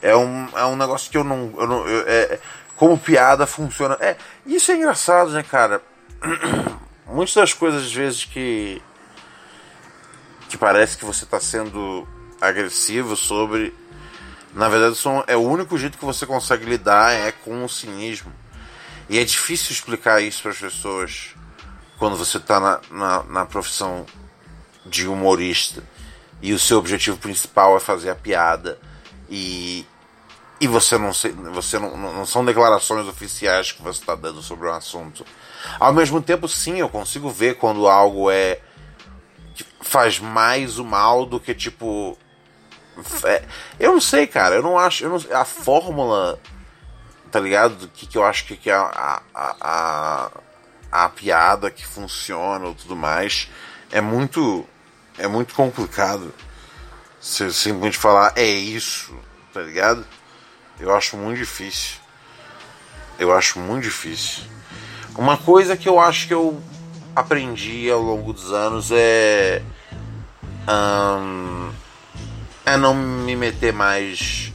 É 0.00 0.16
um, 0.16 0.48
é 0.56 0.64
um 0.64 0.76
negócio 0.76 1.10
que 1.10 1.16
eu 1.18 1.24
não. 1.24 1.52
Eu 1.58 1.66
não 1.66 1.86
eu, 1.86 2.04
é, 2.06 2.38
como 2.76 2.98
piada 2.98 3.46
funciona. 3.46 3.96
É, 4.00 4.16
isso 4.46 4.72
é 4.72 4.76
engraçado, 4.76 5.30
né, 5.30 5.42
cara? 5.42 5.82
Muitas 7.06 7.34
das 7.34 7.52
coisas, 7.52 7.84
às 7.84 7.92
vezes, 7.92 8.24
que. 8.24 8.80
que 10.48 10.56
parece 10.56 10.96
que 10.96 11.04
você 11.04 11.24
está 11.24 11.40
sendo 11.40 12.06
agressivo 12.40 13.16
sobre. 13.16 13.74
Na 14.54 14.68
verdade, 14.68 14.96
são, 14.96 15.24
é 15.26 15.36
o 15.36 15.40
único 15.40 15.76
jeito 15.76 15.98
que 15.98 16.04
você 16.04 16.26
consegue 16.26 16.64
lidar 16.64 17.12
é 17.12 17.32
com 17.32 17.64
o 17.64 17.68
cinismo. 17.68 18.32
E 19.08 19.18
é 19.18 19.24
difícil 19.24 19.72
explicar 19.72 20.22
isso 20.22 20.42
para 20.42 20.52
as 20.52 20.58
pessoas 20.58 21.34
quando 21.98 22.16
você 22.16 22.38
está 22.38 22.58
na, 22.58 22.80
na, 22.90 23.22
na, 23.24 23.46
profissão 23.46 24.06
de 24.86 25.06
humorista 25.06 25.82
e 26.40 26.52
o 26.52 26.58
seu 26.58 26.78
objetivo 26.78 27.16
principal 27.18 27.76
é 27.76 27.80
fazer 27.80 28.10
a 28.10 28.14
piada 28.14 28.78
e, 29.28 29.86
e 30.60 30.66
você 30.66 30.96
não 30.96 31.12
você 31.52 31.78
não, 31.78 31.96
não 31.96 32.26
são 32.26 32.44
declarações 32.44 33.06
oficiais 33.06 33.72
que 33.72 33.82
você 33.82 34.00
está 34.00 34.14
dando 34.14 34.42
sobre 34.42 34.68
o 34.68 34.72
assunto. 34.72 35.24
Ao 35.80 35.92
mesmo 35.92 36.20
tempo, 36.22 36.48
sim, 36.48 36.78
eu 36.78 36.88
consigo 36.88 37.30
ver 37.30 37.56
quando 37.56 37.88
algo 37.88 38.30
é 38.30 38.60
faz 39.80 40.18
mais 40.18 40.78
o 40.78 40.84
mal 40.84 41.26
do 41.26 41.38
que 41.38 41.54
tipo 41.54 42.18
é, 43.24 43.42
eu 43.78 43.92
não 43.92 44.00
sei, 44.00 44.26
cara. 44.26 44.54
Eu 44.56 44.62
não 44.62 44.78
acho. 44.78 45.04
Eu 45.04 45.10
não, 45.10 45.36
a 45.36 45.44
fórmula, 45.44 46.38
tá 47.30 47.40
ligado? 47.40 47.74
Do 47.74 47.88
que, 47.88 48.06
que 48.06 48.16
eu 48.16 48.24
acho 48.24 48.46
que, 48.46 48.56
que 48.56 48.70
é 48.70 48.74
a, 48.74 49.22
a, 49.34 49.56
a, 49.60 50.30
a 50.92 51.08
piada 51.08 51.70
que 51.70 51.86
funciona 51.86 52.66
ou 52.66 52.74
tudo 52.74 52.94
mais 52.94 53.48
é 53.90 54.00
muito. 54.00 54.66
É 55.18 55.26
muito 55.26 55.54
complicado. 55.54 56.34
Você 57.20 57.52
simplesmente 57.52 57.96
falar 57.96 58.32
é 58.36 58.44
isso, 58.44 59.16
tá 59.52 59.60
ligado? 59.60 60.04
Eu 60.78 60.94
acho 60.94 61.16
muito 61.16 61.38
difícil. 61.38 61.96
Eu 63.18 63.34
acho 63.34 63.58
muito 63.58 63.84
difícil. 63.84 64.44
Uma 65.16 65.36
coisa 65.36 65.76
que 65.76 65.88
eu 65.88 66.00
acho 66.00 66.26
que 66.26 66.34
eu 66.34 66.60
aprendi 67.14 67.90
ao 67.90 68.00
longo 68.00 68.32
dos 68.32 68.52
anos 68.52 68.90
é. 68.90 69.62
Um, 70.66 71.70
é 72.64 72.76
não 72.76 72.94
me 72.94 73.36
meter 73.36 73.72
mais 73.72 74.52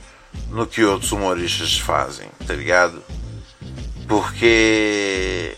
no 0.49 0.65
que 0.65 0.83
outros 0.83 1.11
humoristas 1.11 1.77
fazem, 1.77 2.29
tá 2.45 2.53
ligado? 2.53 3.03
Porque 4.07 5.55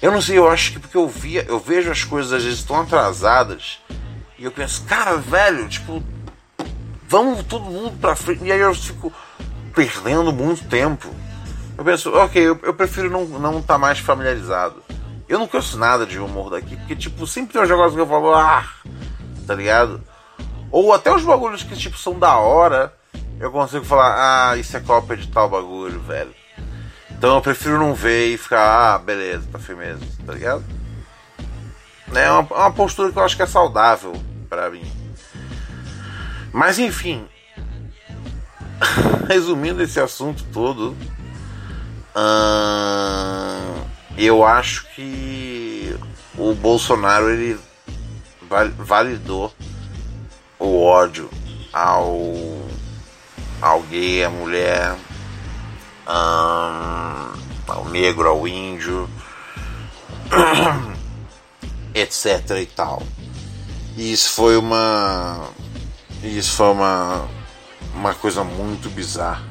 eu 0.00 0.12
não 0.12 0.22
sei, 0.22 0.38
eu 0.38 0.48
acho 0.48 0.72
que 0.72 0.78
porque 0.78 0.96
eu 0.96 1.08
via, 1.08 1.44
eu 1.48 1.58
vejo 1.58 1.90
as 1.90 2.04
coisas 2.04 2.32
às 2.32 2.44
vezes 2.44 2.62
tão 2.62 2.80
atrasadas 2.80 3.80
e 4.38 4.44
eu 4.44 4.52
penso, 4.52 4.84
cara, 4.84 5.16
velho, 5.16 5.68
tipo, 5.68 6.02
vamos 7.14 7.44
todo 7.44 7.64
mundo 7.64 7.96
pra 8.00 8.16
frente. 8.16 8.42
E 8.44 8.50
aí 8.50 8.58
eu 8.58 8.74
fico 8.74 9.12
perdendo 9.72 10.32
muito 10.32 10.68
tempo. 10.68 11.08
Eu 11.78 11.84
penso, 11.84 12.12
ok, 12.12 12.42
eu, 12.42 12.58
eu 12.62 12.74
prefiro 12.74 13.08
não 13.08 13.22
estar 13.22 13.38
não 13.38 13.62
tá 13.62 13.78
mais 13.78 14.00
familiarizado. 14.00 14.82
Eu 15.28 15.38
não 15.38 15.46
conheço 15.46 15.78
nada 15.78 16.04
de 16.04 16.18
humor 16.18 16.50
daqui, 16.50 16.76
porque, 16.76 16.96
tipo, 16.96 17.24
sempre 17.26 17.52
tem 17.52 17.62
uns 17.62 17.68
negócios 17.68 17.94
que 17.94 18.00
eu 18.00 18.06
falo, 18.06 18.34
ah, 18.34 18.68
tá 19.46 19.54
ligado? 19.54 20.02
Ou 20.70 20.92
até 20.92 21.14
os 21.14 21.22
bagulhos 21.22 21.62
que, 21.62 21.76
tipo, 21.76 21.96
são 21.96 22.18
da 22.18 22.36
hora, 22.36 22.92
eu 23.38 23.50
consigo 23.50 23.84
falar, 23.84 24.50
ah, 24.50 24.56
isso 24.56 24.76
é 24.76 24.80
cópia 24.80 25.16
de 25.16 25.28
tal 25.28 25.48
bagulho, 25.48 26.00
velho. 26.00 26.34
Então 27.12 27.36
eu 27.36 27.40
prefiro 27.40 27.78
não 27.78 27.94
ver 27.94 28.34
e 28.34 28.36
ficar, 28.36 28.94
ah, 28.94 28.98
beleza, 28.98 29.48
tá 29.50 29.58
firmeza, 29.58 30.00
tá 30.26 30.32
ligado? 30.32 30.64
É 32.12 32.30
uma, 32.30 32.42
uma 32.42 32.72
postura 32.72 33.10
que 33.10 33.18
eu 33.18 33.24
acho 33.24 33.36
que 33.36 33.42
é 33.42 33.46
saudável 33.46 34.12
para 34.48 34.68
mim. 34.68 35.03
Mas 36.54 36.78
enfim, 36.78 37.26
resumindo 39.26 39.82
esse 39.82 39.98
assunto 39.98 40.44
todo, 40.52 40.96
hum, 42.14 43.84
eu 44.16 44.44
acho 44.44 44.86
que 44.94 45.98
o 46.38 46.54
Bolsonaro 46.54 47.28
ele 47.28 47.58
validou 48.78 49.52
o 50.60 50.84
ódio 50.84 51.28
ao, 51.72 52.16
ao 53.60 53.82
gay, 53.82 54.22
à 54.22 54.30
mulher, 54.30 54.94
um, 56.06 57.32
ao 57.66 57.84
negro, 57.90 58.28
ao 58.28 58.46
índio, 58.46 59.10
etc 61.92 62.48
e 62.62 62.66
tal. 62.66 63.02
E 63.96 64.12
isso 64.12 64.30
foi 64.30 64.56
uma. 64.56 65.48
Isso 66.24 66.56
foi 66.56 66.68
uma. 66.68 67.28
Uma 67.94 68.14
coisa 68.14 68.42
muito 68.42 68.88
bizarra. 68.88 69.44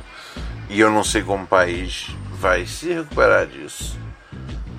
E 0.68 0.80
eu 0.80 0.90
não 0.90 1.04
sei 1.04 1.22
como 1.22 1.44
o 1.44 1.48
país 1.48 2.08
vai 2.32 2.66
se 2.66 2.92
recuperar 2.92 3.46
disso. 3.46 3.98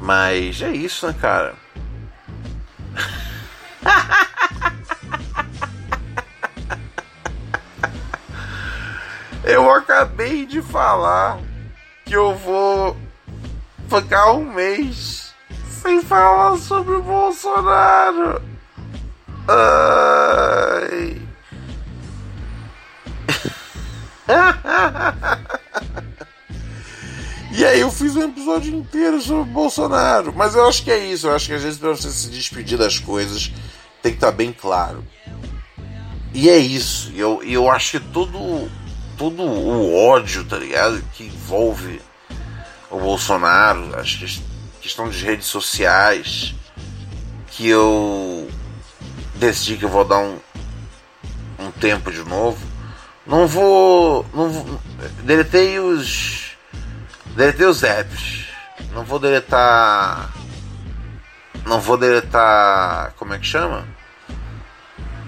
Mas 0.01 0.61
é 0.61 0.71
isso, 0.71 1.07
né, 1.07 1.15
cara? 1.19 1.55
Eu 9.45 9.71
acabei 9.71 10.45
de 10.47 10.61
falar 10.61 11.39
que 12.05 12.15
eu 12.15 12.35
vou 12.35 12.97
ficar 13.89 14.33
um 14.33 14.53
mês 14.53 15.33
sem 15.83 16.03
falar 16.03 16.57
sobre 16.59 16.95
o 16.95 17.03
Bolsonaro. 17.03 18.43
Ai. 19.47 20.54
E 27.57 27.65
aí 27.65 27.81
eu 27.81 27.91
fiz 27.91 28.17
um 28.17 28.25
episódio 28.25 28.75
inteiro 28.75 29.21
sobre 29.21 29.43
o 29.43 29.45
Bolsonaro. 29.45 30.35
Mas 30.35 30.57
eu 30.57 30.67
acho 30.69 30.83
que 30.83 30.91
é 30.91 30.99
isso. 30.99 31.29
Eu 31.29 31.37
acho 31.37 31.47
que 31.47 31.55
às 31.55 31.63
vezes 31.63 31.79
pra 31.79 31.91
você 31.91 32.11
se 32.11 32.29
despedir 32.29 32.77
das 32.77 32.99
coisas 32.99 33.53
tem 34.03 34.11
que 34.11 34.17
estar 34.19 34.33
tá 34.33 34.37
bem 34.37 34.53
claro. 34.53 35.05
E 36.33 36.51
é 36.51 36.59
isso. 36.59 37.13
E 37.15 37.21
eu, 37.21 37.41
eu 37.45 37.71
acho 37.71 37.93
que 37.93 38.01
todo, 38.01 38.69
todo 39.17 39.41
o 39.41 39.97
ódio, 39.97 40.45
tá 40.45 40.59
ligado? 40.59 41.01
Que 41.13 41.25
envolve 41.27 42.03
o 42.91 42.99
Bolsonaro, 42.99 43.99
acho 43.99 44.19
que 44.19 44.43
questão 44.81 45.09
de 45.09 45.25
redes 45.25 45.47
sociais, 45.47 46.55
que 47.53 47.69
eu 47.69 48.51
decidi 49.37 49.77
que 49.77 49.85
eu 49.85 49.89
vou 49.89 50.05
dar 50.05 50.19
um, 50.19 50.39
um 51.59 51.71
tempo 51.71 52.11
de 52.11 52.23
novo. 52.25 52.74
Não 53.27 53.47
vou. 53.47 54.27
Não 54.35 54.51
vou. 54.51 54.81
Deletei 55.23 55.79
os. 55.79 56.57
Deletei 57.37 57.67
os 57.67 57.83
apps. 57.83 58.47
Não 58.93 59.05
vou 59.05 59.19
deletar. 59.19 60.31
Não 61.67 61.81
vou 61.81 61.97
deletar. 61.97 63.13
Como 63.17 63.35
é 63.35 63.39
que 63.39 63.47
chama? 63.47 63.87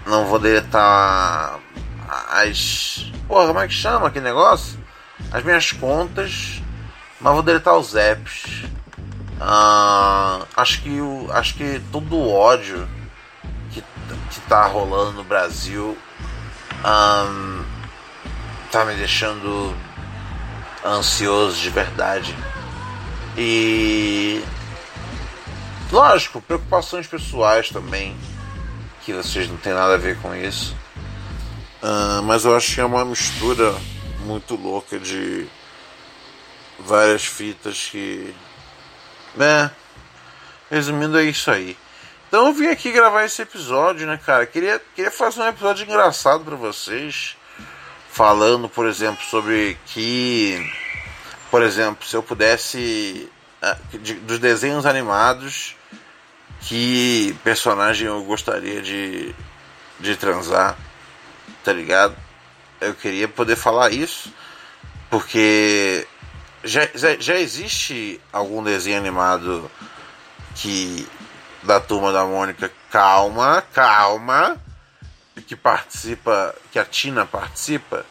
Não 0.06 0.26
vou 0.26 0.38
deletar 0.38 1.59
as. 2.30 3.12
Porra, 3.26 3.46
como 3.48 3.61
é 3.61 3.66
que 3.66 3.74
chama 3.74 4.09
aquele 4.09 4.26
negócio? 4.26 4.78
As 5.32 5.42
minhas 5.42 5.72
contas. 5.72 6.62
Mas 7.20 7.32
vou 7.32 7.42
deletar 7.42 7.74
os 7.76 7.94
apps. 7.94 8.64
Uh, 9.40 10.46
acho 10.56 10.82
que 10.82 11.00
o, 11.00 11.28
acho 11.30 11.54
que 11.54 11.82
todo 11.92 12.16
o 12.16 12.32
ódio 12.32 12.88
que, 13.70 13.82
que 14.30 14.40
tá 14.48 14.66
rolando 14.66 15.12
no 15.12 15.24
Brasil 15.24 15.96
um, 16.82 17.64
tá 18.66 18.85
me 18.85 18.94
deixando 18.94 19.74
ansioso 20.85 21.61
de 21.61 21.70
verdade. 21.70 22.37
E 23.37 24.42
lógico, 25.90 26.40
preocupações 26.40 27.07
pessoais 27.07 27.68
também, 27.70 28.16
que 29.02 29.12
vocês 29.12 29.48
não 29.48 29.57
tem 29.57 29.72
nada 29.72 29.94
a 29.94 29.98
ver 29.98 30.18
com 30.20 30.35
isso. 30.35 30.74
Uh, 31.83 32.22
mas 32.22 32.44
eu 32.44 32.57
acho 32.57 32.74
que 32.74 32.81
é 32.81 32.85
uma 32.85 33.05
mistura 33.05 33.74
muito 34.20 34.57
louca 34.57 34.98
de 34.98 35.46
várias 36.79 37.24
fitas 37.24 37.88
que. 37.90 38.35
Né? 39.35 39.70
Resumindo, 40.70 41.18
é 41.18 41.24
isso 41.24 41.50
aí. 41.50 41.76
Então 42.29 42.46
eu 42.46 42.52
vim 42.52 42.66
aqui 42.66 42.90
gravar 42.90 43.24
esse 43.24 43.40
episódio, 43.42 44.07
né, 44.07 44.18
cara? 44.24 44.46
Queria, 44.46 44.83
queria 44.94 45.11
fazer 45.11 45.42
um 45.42 45.46
episódio 45.46 45.85
engraçado 45.85 46.44
para 46.44 46.57
vocês. 46.57 47.37
Falando, 48.16 48.66
por 48.66 48.87
exemplo, 48.87 49.22
sobre 49.26 49.76
que. 49.85 50.72
Por 51.50 51.61
exemplo, 51.62 52.09
se 52.09 52.16
eu 52.16 52.22
pudesse. 52.22 53.31
Ah, 53.61 53.76
de, 53.92 54.14
dos 54.14 54.38
desenhos 54.38 54.87
animados. 54.87 55.76
Que 56.62 57.37
personagem 57.44 58.07
eu 58.07 58.24
gostaria 58.24 58.81
de, 58.81 59.35
de 60.00 60.16
transar. 60.16 60.79
Tá 61.62 61.74
ligado? 61.74 62.16
Eu 62.81 62.94
queria 62.94 63.29
poder 63.29 63.55
falar 63.55 63.92
isso. 63.92 64.33
Porque 65.11 66.09
já, 66.64 66.88
já, 66.94 67.16
já 67.18 67.35
existe 67.35 68.18
algum 68.33 68.62
desenho 68.62 68.96
animado 68.96 69.70
que 70.55 71.07
da 71.62 71.79
turma 71.81 72.11
da 72.12 72.24
Mônica, 72.24 72.72
calma, 72.90 73.62
calma, 73.74 74.59
que 75.42 75.57
participa, 75.57 76.55
que 76.72 76.79
a 76.79 76.85
Tina 76.85 77.27
participa, 77.27 78.05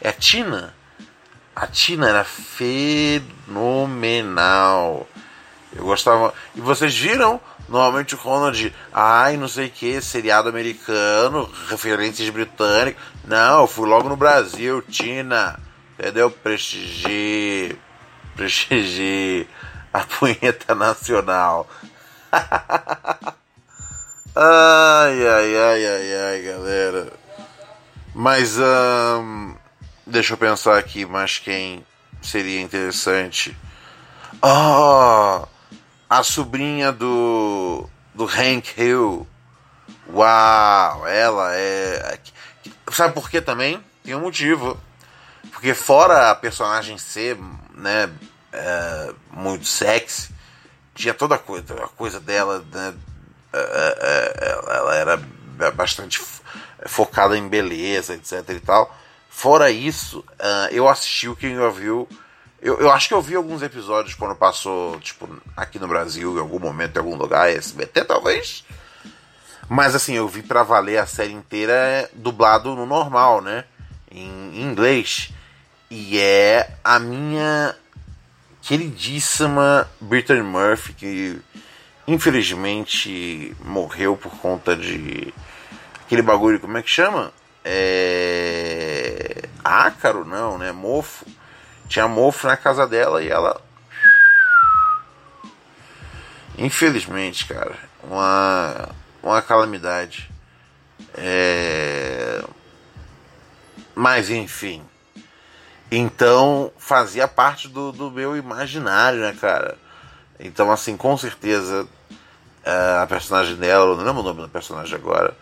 é 0.00 0.08
a 0.08 0.12
Tina. 0.12 0.74
A 1.54 1.66
Tina 1.66 2.08
era 2.08 2.24
fenomenal. 2.24 3.26
Eu 5.74 5.84
gostava. 5.84 6.32
E 6.54 6.60
vocês 6.60 6.96
viram 6.96 7.40
normalmente 7.68 8.14
o 8.14 8.18
Ronald, 8.18 8.74
ai, 8.92 9.36
não 9.36 9.48
sei 9.48 9.66
o 9.68 9.70
que, 9.70 10.00
seriado 10.00 10.48
americano, 10.48 11.50
referências 11.68 12.28
britânicas. 12.30 13.02
Não, 13.24 13.62
eu 13.62 13.66
fui 13.66 13.88
logo 13.88 14.08
no 14.08 14.16
Brasil, 14.16 14.82
Tina. 14.82 15.58
Entendeu? 15.98 16.30
Prestigie 16.30 17.78
prestigie 18.34 19.46
a 19.92 20.00
punheta 20.00 20.74
nacional. 20.74 21.68
ai, 24.34 25.26
ai, 25.26 25.56
ai, 25.56 25.86
ai, 25.86 26.14
ai, 26.14 26.42
galera. 26.42 27.12
Mas, 28.14 28.58
um, 28.58 29.54
deixa 30.06 30.34
eu 30.34 30.38
pensar 30.38 30.78
aqui 30.78 31.04
mais 31.06 31.38
quem 31.38 31.84
seria 32.22 32.60
interessante. 32.60 33.56
Oh, 34.42 35.46
a 36.08 36.22
sobrinha 36.22 36.92
do, 36.92 37.88
do 38.14 38.24
Hank 38.24 38.74
Hill. 38.76 39.26
Uau, 40.12 41.06
ela 41.06 41.54
é. 41.54 42.18
Sabe 42.90 43.14
por 43.14 43.30
que 43.30 43.40
também? 43.40 43.82
Tem 44.04 44.14
um 44.14 44.20
motivo. 44.20 44.78
Porque 45.50 45.74
fora 45.74 46.30
a 46.30 46.34
personagem 46.34 46.98
ser 46.98 47.38
né, 47.74 48.10
é, 48.52 49.14
muito 49.30 49.64
sexy, 49.66 50.32
tinha 50.94 51.14
toda 51.14 51.34
a 51.34 51.38
coisa, 51.38 51.74
a 51.84 51.88
coisa 51.88 52.20
dela, 52.20 52.64
né, 52.72 52.94
ela 53.52 54.94
era 54.94 55.22
bastante 55.72 56.20
focada 56.86 57.36
em 57.36 57.48
beleza, 57.48 58.14
etc 58.14 58.48
e 58.50 58.60
tal. 58.60 58.96
Fora 59.28 59.70
isso, 59.70 60.24
eu 60.70 60.88
assisti 60.88 61.28
o 61.28 61.36
King 61.36 61.58
of 61.58 61.82
Hill. 61.82 62.08
Eu, 62.60 62.78
eu 62.78 62.92
acho 62.92 63.08
que 63.08 63.14
eu 63.14 63.20
vi 63.20 63.34
alguns 63.34 63.60
episódios 63.60 64.14
quando 64.14 64.36
passou, 64.36 64.98
tipo, 65.00 65.28
aqui 65.56 65.80
no 65.80 65.88
Brasil, 65.88 66.36
em 66.36 66.40
algum 66.40 66.60
momento, 66.60 66.96
em 66.96 66.98
algum 67.00 67.16
lugar, 67.16 67.50
SBT 67.50 68.04
talvez. 68.04 68.64
Mas 69.68 69.94
assim, 69.94 70.14
eu 70.14 70.28
vi 70.28 70.42
pra 70.42 70.62
valer 70.62 70.98
a 70.98 71.06
série 71.06 71.32
inteira 71.32 72.08
dublado 72.14 72.74
no 72.74 72.86
normal, 72.86 73.40
né? 73.40 73.64
Em, 74.10 74.28
em 74.54 74.62
inglês. 74.62 75.30
E 75.90 76.18
é 76.18 76.70
a 76.84 76.98
minha 76.98 77.74
queridíssima 78.60 79.90
Brittany 80.00 80.42
Murphy, 80.42 80.92
que 80.92 81.42
infelizmente 82.06 83.56
morreu 83.64 84.16
por 84.16 84.32
conta 84.38 84.76
de 84.76 85.32
aquele 86.04 86.22
bagulho, 86.22 86.60
como 86.60 86.76
é 86.76 86.82
que 86.82 86.90
chama? 86.90 87.32
É. 87.64 89.48
Ácaro, 89.64 90.24
não, 90.24 90.58
né? 90.58 90.72
Mofo. 90.72 91.24
Tinha 91.88 92.08
mofo 92.08 92.46
na 92.46 92.56
casa 92.56 92.86
dela 92.86 93.22
e 93.22 93.28
ela. 93.28 93.60
Infelizmente, 96.58 97.46
cara, 97.46 97.76
uma, 98.02 98.90
uma 99.22 99.40
calamidade. 99.40 100.30
É... 101.14 102.42
Mas 103.94 104.30
enfim. 104.30 104.82
Então 105.90 106.72
fazia 106.78 107.28
parte 107.28 107.68
do, 107.68 107.92
do 107.92 108.10
meu 108.10 108.36
imaginário, 108.36 109.20
né, 109.20 109.36
cara? 109.38 109.78
Então, 110.38 110.70
assim, 110.70 110.96
com 110.96 111.16
certeza 111.16 111.84
uh, 111.84 113.02
a 113.02 113.06
personagem 113.06 113.56
dela, 113.56 113.96
não 113.96 114.04
lembro 114.04 114.20
o 114.20 114.24
nome 114.24 114.42
da 114.42 114.48
personagem 114.48 114.94
agora, 114.94 115.36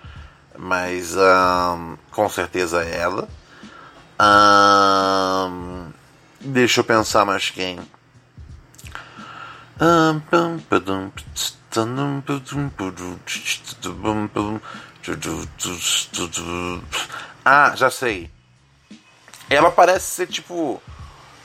mas 0.58 1.16
um, 1.16 1.96
com 2.10 2.28
certeza 2.28 2.84
é 2.84 2.98
ela. 2.98 3.28
Um, 4.20 5.90
deixa 6.40 6.80
eu 6.80 6.84
pensar 6.84 7.24
mais 7.24 7.50
quem. 7.50 7.78
Ah, 17.44 17.74
já 17.74 17.90
sei 17.90 18.30
ela 19.50 19.70
parece 19.72 20.06
ser 20.06 20.26
tipo 20.28 20.80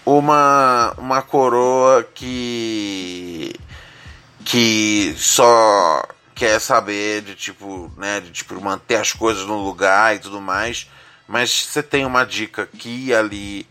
uma 0.05 0.93
uma 0.97 1.21
coroa 1.21 2.03
que 2.13 3.53
que 4.45 5.15
só 5.17 6.03
quer 6.35 6.59
saber 6.59 7.21
de 7.21 7.33
tipo, 7.33 7.91
né, 7.97 8.19
de 8.19 8.31
tipo 8.31 8.59
manter 8.61 8.97
as 8.97 9.13
coisas 9.13 9.45
no 9.47 9.57
lugar 9.63 10.15
e 10.15 10.19
tudo 10.19 10.41
mais, 10.41 10.89
mas 11.27 11.49
você 11.65 11.81
tem 11.81 12.05
uma 12.05 12.25
dica 12.25 12.63
aqui 12.63 13.07
e 13.07 13.15
ali 13.15 13.67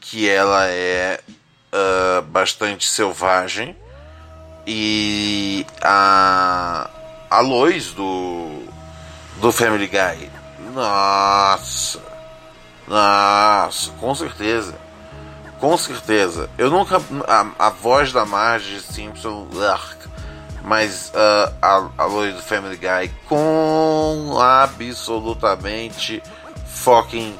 que 0.00 0.28
ela 0.28 0.68
é 0.68 1.20
uh, 1.72 2.22
bastante 2.22 2.86
selvagem. 2.86 3.76
E 4.64 5.66
a 5.82 6.88
a 7.28 7.40
Lois 7.40 7.92
do 7.92 8.62
do 9.40 9.50
Family 9.50 9.88
Guy, 9.88 10.30
nossa. 10.72 12.00
Nossa, 12.86 13.90
com 13.92 14.14
certeza. 14.14 14.78
Com 15.62 15.76
certeza. 15.76 16.50
Eu 16.58 16.68
nunca. 16.70 17.00
A, 17.28 17.66
a 17.66 17.70
voz 17.70 18.12
da 18.12 18.26
Marge 18.26 18.80
Simpson. 18.80 19.46
Ugh, 19.54 19.96
mas 20.64 21.10
uh, 21.10 21.54
a, 21.62 21.88
a 21.98 22.04
Lois 22.04 22.34
do 22.34 22.42
Family 22.42 22.76
Guy 22.76 23.14
com 23.28 24.40
absolutamente 24.40 26.20
fucking. 26.66 27.38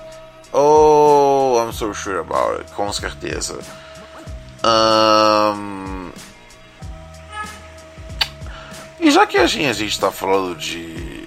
Oh, 0.53 1.61
I'm 1.61 1.73
so 1.73 1.93
sure 1.93 2.21
about 2.21 2.61
it. 2.61 2.71
Com 2.75 2.93
certeza. 2.93 3.59
Um... 4.65 6.13
E 9.01 9.11
já 9.11 9.27
que 9.27 9.37
a 9.37 9.49
gente 9.49 9.85
está 9.85 10.13
falando 10.13 10.55
de. 10.57 11.25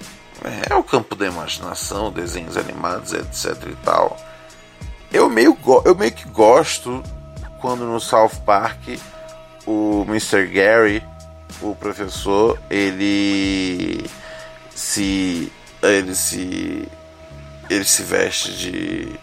É 0.70 0.74
o 0.74 0.82
campo 0.82 1.14
da 1.14 1.26
imaginação, 1.26 2.10
desenhos 2.10 2.56
animados, 2.56 3.12
etc 3.12 3.54
e 3.70 3.76
tal. 3.84 4.16
Eu 5.16 5.30
meio, 5.30 5.56
eu 5.86 5.94
meio 5.94 6.12
que 6.12 6.28
gosto 6.28 7.02
quando 7.58 7.86
no 7.86 7.98
South 7.98 8.36
Park 8.44 9.00
o 9.66 10.04
Mr. 10.06 10.46
Gary, 10.46 11.02
o 11.62 11.74
professor, 11.74 12.58
ele 12.68 14.04
se. 14.74 15.50
ele 15.82 16.14
se. 16.14 16.86
ele 17.70 17.84
se 17.84 18.02
veste 18.02 18.58
de. 18.58 19.18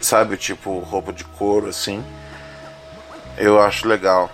sabe, 0.00 0.36
tipo 0.36 0.80
roupa 0.80 1.12
de 1.12 1.22
couro 1.22 1.68
assim. 1.68 2.04
Eu 3.38 3.60
acho 3.60 3.86
legal. 3.86 4.28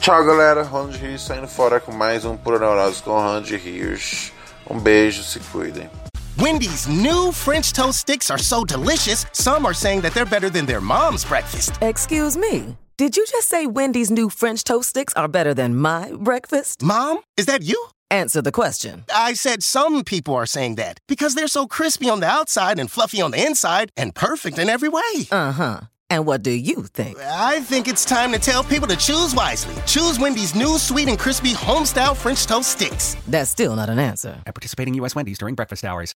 Tchau, 0.00 0.24
galera. 0.24 0.62
Ronald 0.62 0.96
Rios 0.96 1.22
saindo 1.22 1.48
fora 1.48 1.80
com 1.80 1.92
mais 1.92 2.24
um 2.24 2.34
Pura 2.34 2.58
Neurose 2.58 3.02
com 3.02 3.10
Ronald 3.10 3.54
Rios. 3.58 4.32
Um 4.70 4.80
beijo, 4.80 5.22
se 5.22 5.38
cuidem. 5.38 5.90
Wendy's 6.38 6.88
new 6.88 7.30
French 7.30 7.72
toast 7.72 8.00
sticks 8.00 8.28
are 8.30 8.38
so 8.38 8.64
delicious, 8.64 9.24
some 9.32 9.64
are 9.64 9.74
saying 9.74 10.00
that 10.00 10.14
they're 10.14 10.26
better 10.26 10.50
than 10.50 10.66
their 10.66 10.80
mom's 10.80 11.24
breakfast. 11.24 11.78
Excuse 11.80 12.36
me. 12.36 12.76
Did 12.96 13.16
you 13.16 13.24
just 13.26 13.48
say 13.48 13.66
Wendy's 13.66 14.10
new 14.10 14.28
French 14.28 14.64
toast 14.64 14.88
sticks 14.88 15.14
are 15.14 15.28
better 15.28 15.54
than 15.54 15.76
my 15.76 16.12
breakfast? 16.18 16.82
Mom, 16.82 17.20
is 17.36 17.46
that 17.46 17.62
you? 17.62 17.86
Answer 18.10 18.42
the 18.42 18.52
question. 18.52 19.04
I 19.14 19.34
said 19.34 19.62
some 19.62 20.02
people 20.04 20.34
are 20.34 20.46
saying 20.46 20.74
that 20.76 20.98
because 21.08 21.34
they're 21.34 21.48
so 21.48 21.66
crispy 21.66 22.10
on 22.10 22.20
the 22.20 22.26
outside 22.28 22.78
and 22.78 22.90
fluffy 22.90 23.20
on 23.20 23.30
the 23.30 23.44
inside 23.44 23.90
and 23.96 24.14
perfect 24.14 24.58
in 24.58 24.68
every 24.68 24.88
way. 24.88 25.28
Uh 25.30 25.52
huh. 25.52 25.80
And 26.10 26.26
what 26.26 26.42
do 26.42 26.50
you 26.50 26.82
think? 26.84 27.18
I 27.18 27.60
think 27.60 27.88
it's 27.88 28.04
time 28.04 28.30
to 28.32 28.38
tell 28.38 28.62
people 28.62 28.86
to 28.88 28.96
choose 28.96 29.34
wisely. 29.34 29.74
Choose 29.86 30.18
Wendy's 30.20 30.54
new 30.54 30.78
sweet 30.78 31.08
and 31.08 31.18
crispy 31.18 31.52
homestyle 31.54 32.14
French 32.14 32.46
toast 32.46 32.70
sticks. 32.70 33.16
That's 33.26 33.50
still 33.50 33.74
not 33.74 33.88
an 33.88 33.98
answer. 33.98 34.40
At 34.46 34.54
participating 34.54 34.94
U.S. 34.94 35.14
Wendy's 35.16 35.38
during 35.38 35.54
breakfast 35.54 35.82
hours. 35.82 36.12